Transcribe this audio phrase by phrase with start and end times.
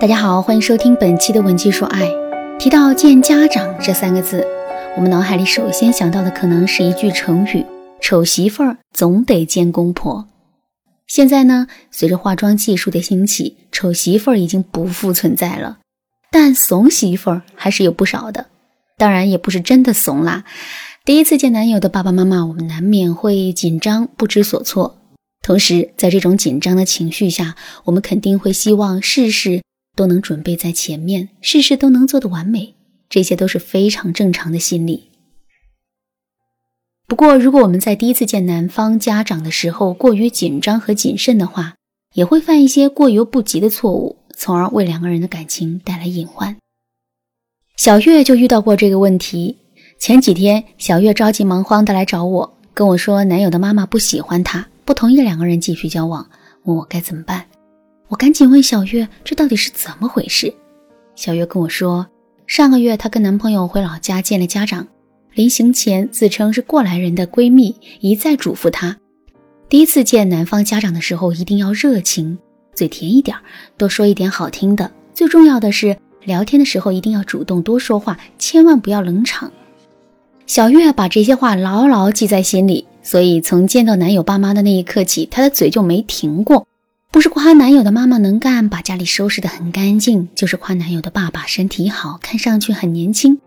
[0.00, 2.06] 大家好，欢迎收听本期的《文姬说爱》。
[2.56, 4.46] 提到见家长这三个字，
[4.96, 7.66] 我们脑海里首先想到的可能是一句成语
[8.00, 10.28] ：“丑媳妇儿总得见公婆。”
[11.08, 15.78] 现在呢，随着化妆技术的兴起，丑媳妇儿已经不复存在了，
[16.30, 18.46] 但怂媳妇儿还是有不少的。
[18.96, 20.44] 当然，也不是真的怂啦。
[21.04, 24.96] 第一次见男友的爸爸妈妈，我们难免会紧张、不知所措。
[25.42, 27.56] 同时，在这种紧张的情绪下，
[27.86, 29.60] 我们肯定会希望事事。
[29.98, 32.76] 都能准备在前面，事事都能做得完美，
[33.08, 35.10] 这些都是非常正常的心理。
[37.08, 41.74] 不过，如果我们在第一次见男方家长的时候过于紧张和谨慎的话，
[42.14, 46.54] 也会犯一些过犹不及的错误，从而为两个人的感情带来隐患。
[47.76, 49.56] 小月就遇到过这个问题。
[49.98, 56.24] 前几天，小月着急忙慌的来找我，跟我说男友的妈妈不喜欢她，不同意两个人继续交往，
[56.62, 57.44] 问我该怎么办。
[58.08, 60.52] 我赶紧问小月：“这到底是怎么回事？”
[61.14, 62.06] 小月跟我说
[62.46, 64.86] ：“上个月她跟男朋友回老家见了家长，
[65.34, 68.96] 临行前自称是过来人的闺蜜一再嘱咐她，
[69.68, 72.38] 第一次见男方家长的时候一定要热情，
[72.74, 73.36] 嘴甜一点，
[73.76, 74.90] 多说一点好听的。
[75.12, 79.52] 最重要的是聊天的时候一定要主动多说话，千万不要冷场。”
[80.46, 86.67] 小月把这些话牢牢记在心里，所以从见到男友爸妈的那一刻起，她的嘴就没停过。
[87.10, 93.40] 不是夸男友的妈妈能干，把家里收拾得很干净，就是夸男友的爸爸身体好，看上去很年轻。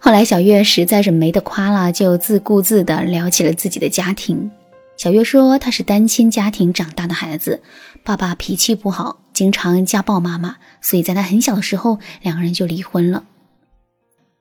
[0.00, 4.50] 后来小月实在是没得夸了，就自顾自地聊起了自己的家庭。
[4.96, 7.60] 小月说，她是单亲家庭长大的孩子，
[8.02, 13.24] 爸爸脾气不好，经常家暴妈妈，所以在她很小的时候，两个人就离婚了。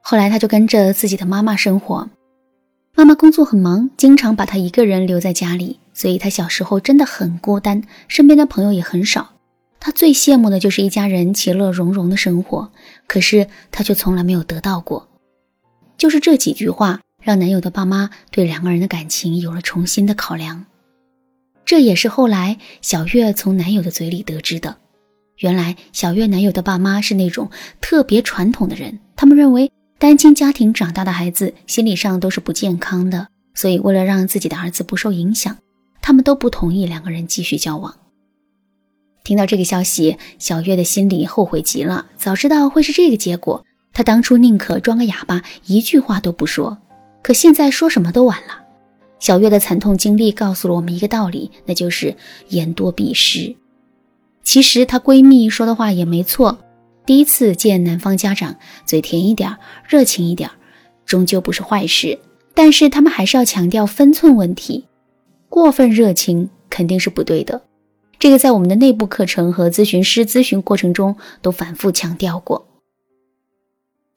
[0.00, 2.10] 后来她就跟着自己的妈妈生活，
[2.94, 5.80] 妈妈工作很忙，经常把她一个人留在家里。
[5.94, 9.30] 所以，他小时候真的很孤单，身边的朋友也很少。
[9.80, 12.72] 他最羡慕的就是一家人其乐融融的生活，
[13.06, 15.08] 可是他却从来没有得到过。
[15.96, 20.66] 就是这几句话，让男友的爸妈对两个人的感情有了重新的考量。
[21.64, 24.76] 这也是后来小月从男友的嘴里得知的。
[25.38, 35.56] 原来，小月男友的爸妈是那种特别传统的人，他们认为单亲家庭长大的孩子心理上都是不健康的，所以为了让自己的儿子不受影响。
[36.06, 37.96] 他们都不同意两个人继续交往。
[39.24, 42.04] 听到这个消息，小月的心里后悔极了。
[42.18, 46.76] 早知道会是这个结果，她当初宁可装个哑巴，一句话都不说。
[47.22, 48.64] 可现在说什么都晚了。
[49.18, 52.14] 小月的惨痛经历告诉了我们一个道理，那就是
[52.50, 53.56] 言多必失。
[54.42, 56.58] 其实她闺蜜说的话也没错，
[57.06, 58.54] 第一次见男方家长，
[58.84, 59.56] 嘴甜一点，
[59.88, 60.50] 热情一点，
[61.06, 62.18] 终究不是坏事。
[62.52, 64.84] 但是他们还是要强调分寸问题。
[65.54, 67.62] 过分热情肯定是不对的，
[68.18, 72.66] 这个在我们的内部课程和咨询师咨询过程中都反复强调过。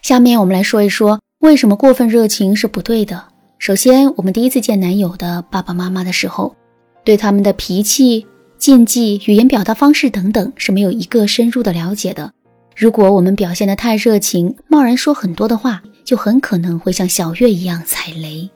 [0.02, 3.24] 下面我们来说一说为什么过分热情是不对的。
[3.60, 6.56] 首先，我们第一次见男友的爸爸妈妈的时候，
[7.04, 8.26] 对他们的脾气、
[8.58, 12.34] 禁忌、语言表达方式等等是没有一个深入的了解的。
[12.76, 18.50] 如果我们表现的太热情，贸然说很多的话，就很可能会像小月一样踩雷。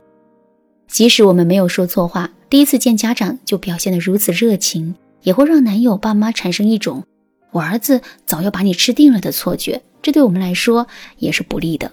[0.87, 2.27] 即使我们没有说错话。
[2.51, 7.05] 第一次见家长就表现得如此热情，也会让男友爸妈产生一种
[7.51, 10.85] “我儿子早要把你吃定了”的错觉，这对我们来说
[11.17, 11.89] 也是不利的。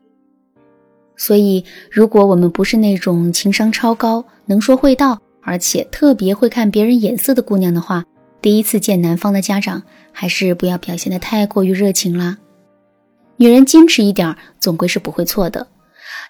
[1.16, 8.04] 所以，如果我们不是那种情商超高、能说会道，而且特别会看别人眼色的姑娘的话，
[8.42, 9.80] 第一次见男方的家长，
[10.10, 12.36] 还是不要表现得太过于热情啦。
[13.36, 15.68] 女人矜持一点，总归是不会错的。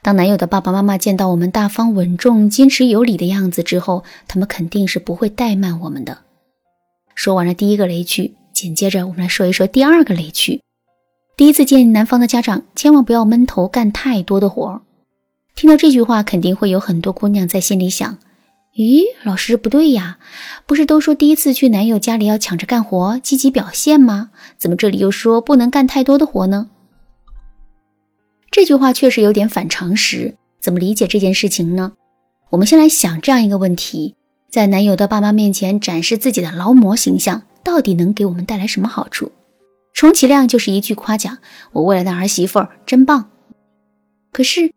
[0.03, 6.19] 当男友的爸爸妈妈见到我们大方稳重、矜持有礼的样子之后，他们肯定是不会怠慢我们的。
[7.15, 10.61] 说完了第一个雷区，紧接着我们来说一说第二个雷区。
[11.37, 14.83] 第一次见男方的家长，千万不要闷头干太多的活。
[15.55, 18.19] 听到这句话，肯定会有很多姑娘在心里想：
[18.77, 20.19] 咦，老师不对呀，
[20.67, 24.31] 不是都说第一次去男友家里要抢着干活、积极表现吗？
[24.57, 26.71] 怎么这里又说不能干太多的活呢？
[28.59, 31.93] 这句话确实有点反常识，怎么理解这件事情呢？
[32.51, 34.17] 我们先来想这样一个问题：
[34.51, 39.31] 在男友的爸妈面前展示自己的劳模形象，到底能给我们带来什么好处？
[39.95, 41.39] 充其量就是一句夸奖
[41.71, 43.31] ：“我未来的儿媳妇儿真棒。”
[44.35, 44.73] 可是，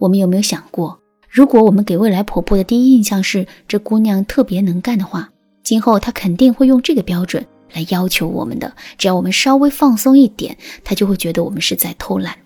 [0.00, 0.98] 我们有没有想过，
[1.28, 5.30] 如果我们给未来婆婆的第一印象是这姑娘特别能干的话，
[5.62, 8.74] 今后她肯定会用这个标准来要求我们的。
[8.98, 12.36] 只要我们稍微放松一点，她就会觉得我们是在偷懒。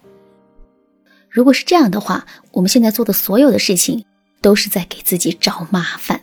[1.35, 4.05] 如果是这样的话，我们现在做的所有的事情
[4.41, 6.21] 都是在给自己找麻烦。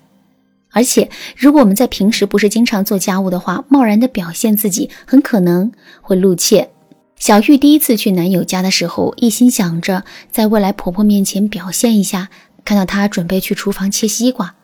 [0.71, 5.69] 而且，如果我们在平时不是经常做家务的话，贸然的表现自己，很可能
[6.01, 6.69] 会露怯。
[7.17, 12.29] 小玉第一次去男友家的时候，一心想着在未来婆婆面前表现一下。
[12.63, 14.55] 看到她准备去厨房切西瓜，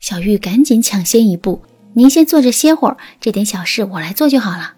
[0.00, 1.62] 小玉赶紧抢先一步
[1.94, 4.74] ：“您先坐着歇会儿，这点小事我来做就好了。”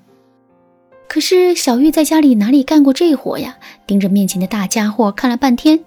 [1.08, 3.56] 可是小玉在家里哪里干过这活呀？
[3.86, 5.78] 盯着面前的大家伙看了半天，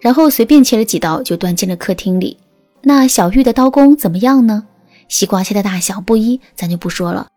[0.00, 2.36] 然后随便切了几刀就端进了客厅里。
[2.82, 4.64] 那小玉的刀工怎么样呢？
[5.08, 7.28] 西瓜切的大小不一，咱就不说了。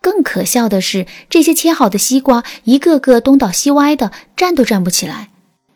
[0.00, 5.28] 更可笑的是，这些切好的西瓜一个个东倒西歪的，站都站不起来，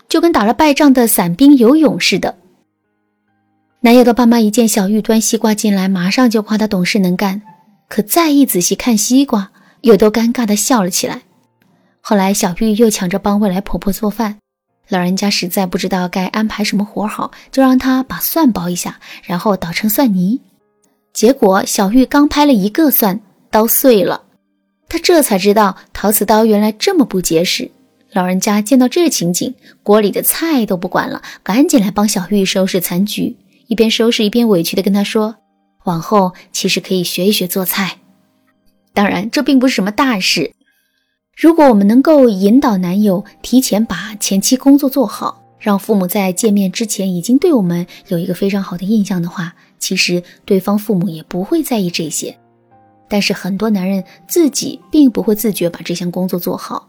[0.08, 2.36] 就跟打了败仗的散兵游勇似的。
[3.80, 7.42] 男友的爸妈一见小玉端西瓜进来，马上就夸她懂事能干。
[7.88, 9.50] 可再一仔细看西瓜，
[9.82, 11.22] 又都尴尬的笑了起来。
[12.04, 14.38] 后来小玉又抢着帮未来婆婆做饭。
[14.88, 20.40] 老人家实在不知道该安排什么活好，就让她把蒜剥一下，然后捣成蒜泥。
[21.12, 23.20] 结果小玉刚拍了一个蒜，
[23.50, 24.24] 刀碎了。
[24.88, 27.70] 他这才知道陶瓷刀原来这么不结实。
[28.10, 33.36] 老人家见到这情景，锅里的菜都不管了，赶紧来帮小玉收拾残局。
[33.68, 35.36] 一边收拾一边委屈地跟他说
[35.84, 37.98] ：“往后其实可以学一学做菜。
[38.92, 40.52] 当然，这并不是什么大事。”
[41.36, 52.36] 如果我们能够引导男友提前把前期工作做好，让父母在见面之前已经对我们有一个非常好的印象的话，其实对方父母也不会在意这些。
[53.08, 56.88] 但是很多男人自己并不会自觉把这项工作做好。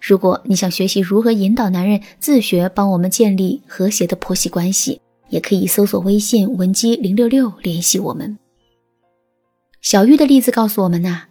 [0.00, 8.38] 如果你想学习如何引导男人自学帮我们建立和谐的婆媳关系，也可以搜索微信文姬零六六联系我们。
[9.80, 11.29] 小玉的例子告诉我们呐。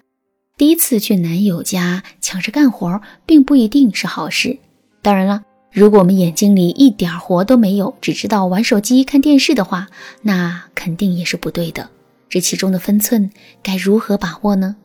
[0.59, 4.57] 第一次去男友家抢着干活，并不一定是好事。
[5.01, 5.41] 当然了，
[5.71, 9.87] 如果我们眼睛里一点活都没有，只知道玩手机、看电视的话，
[10.21, 11.89] 那肯定也是不对的。
[12.27, 13.31] 这其中的分寸
[13.63, 14.75] 该如何把握呢？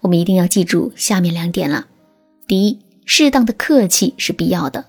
[0.00, 1.86] 我们一定要记住下面两点了。
[2.46, 4.84] 第一，适当的客气是必要的。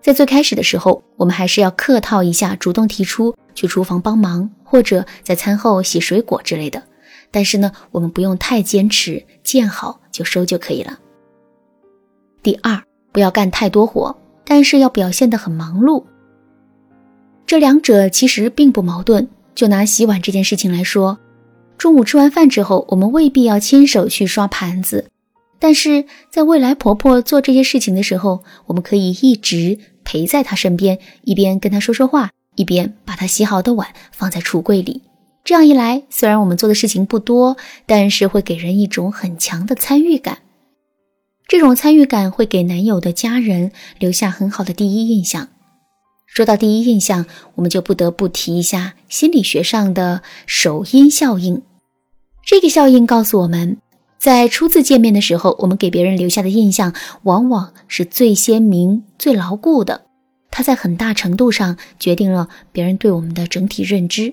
[0.00, 6.82] 在最开始的时候，我们还是要客套一下，主动提出去厨房帮忙，或者在餐后洗水果之类的。
[7.32, 11.00] 但是呢，我们不用太坚持，见好就收就可以了。
[12.40, 12.80] 第二，
[13.10, 16.04] 不要干太多活，但是要表现得很忙碌。
[17.46, 19.28] 这两者其实并不矛盾。
[19.54, 21.18] 就拿洗碗这件事情来说，
[21.76, 25.10] 中午吃完饭之后，我们未必要亲手去刷盘子，
[25.58, 35.02] 但是在未来婆婆做这些事情的时候，我们可以一直陪在她身边，一边跟她说说话，一边把她洗好的碗放在橱柜里。
[35.44, 40.38] 这样一来，虽然我们做的事情不多，但是会给人一种很强的参与感。
[41.48, 45.48] 这种参与感会给男友的家人留下很好的第一印象。
[46.26, 51.60] 说到第一印象，我们就不得不提一下心理学上的首因效应。
[52.46, 53.76] 这个效应告诉我们，
[54.18, 56.94] 在初次见面的时候，我们给别人留下的印象
[57.24, 60.06] 往往是最鲜明、最牢固的。
[60.50, 64.32] 它在很大程度上决定了别人对我们的整体认知。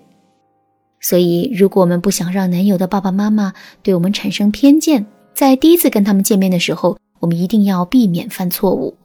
[1.02, 8.98] 所以，如果我们不想让男友的爸爸妈妈对我们产生偏见，在第一次跟他们见面的时候，我们一定要避免犯错误。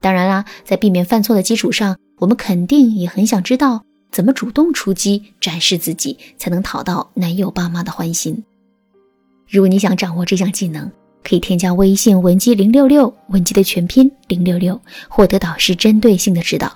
[0.00, 8.42] 当然啦，在避免犯错的基础上，我们肯定也很想知道怎么主动出击，展示自己，才能讨到男友爸妈的欢心。
[9.48, 10.90] 如果你想掌握这项技能，
[11.22, 16.72] 可以添加微信文姬零六六，文姬的全拼零六六，获得导师针对性的指导。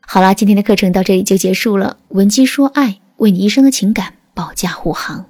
[0.00, 1.96] 好啦，今天的课程到这里就结束了。
[2.08, 2.98] 文姬说爱。
[3.16, 5.26] 为你一生的情感保驾护航。